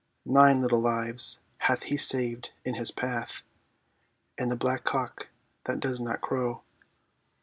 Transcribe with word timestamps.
"Nine 0.25 0.63
little 0.63 0.79
lives 0.79 1.39
hath 1.59 1.83
he 1.83 1.95
saved 1.95 2.49
in 2.65 2.73
his 2.73 2.89
path..." 2.89 3.43
And 4.39 4.49
the 4.49 4.55
black 4.55 4.83
cock 4.83 5.29
that 5.65 5.79
does 5.79 6.01
not 6.01 6.21
crow. 6.21 6.63